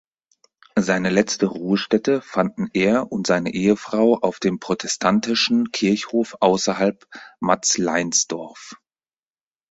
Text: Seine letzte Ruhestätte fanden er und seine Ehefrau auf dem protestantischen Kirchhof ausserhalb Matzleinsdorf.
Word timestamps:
Seine 0.79 1.11
letzte 1.11 1.45
Ruhestätte 1.45 2.23
fanden 2.23 2.71
er 2.73 3.11
und 3.11 3.27
seine 3.27 3.53
Ehefrau 3.53 4.15
auf 4.17 4.39
dem 4.39 4.57
protestantischen 4.57 5.69
Kirchhof 5.71 6.37
ausserhalb 6.39 7.05
Matzleinsdorf. 7.39 8.77